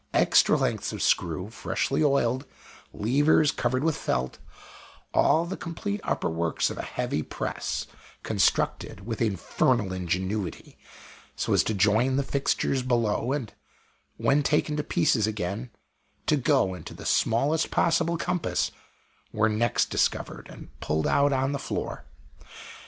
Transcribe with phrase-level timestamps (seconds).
[0.15, 2.47] Extra lengths of screw, freshly oiled;
[2.91, 4.39] levers covered with felt;
[5.13, 7.85] all the complete upper works of a heavy press
[8.23, 10.75] constructed with infernal ingenuity
[11.35, 13.53] so as to join the fixtures below, and
[14.17, 15.69] when taken to pieces again,
[16.25, 18.71] to go into the smallest possible compass
[19.31, 22.05] were next discovered and pulled out on the floor.